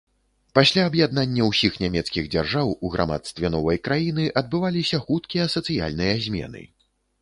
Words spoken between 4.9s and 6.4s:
хуткія сацыяльныя